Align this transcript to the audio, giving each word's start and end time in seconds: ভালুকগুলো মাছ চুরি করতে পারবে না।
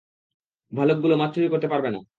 ভালুকগুলো 0.71 1.15
মাছ 1.17 1.29
চুরি 1.35 1.47
করতে 1.49 1.67
পারবে 1.67 1.89
না। 1.91 2.01